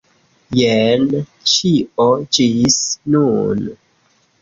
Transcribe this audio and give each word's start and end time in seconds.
Jen 0.59 1.05
ĉio, 1.53 2.09
ĝis 2.39 2.83
nun. 3.19 3.67